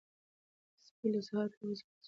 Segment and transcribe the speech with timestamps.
[0.85, 1.99] سپي له سهاره تر اوسه په کوڅه کې غپا کوله.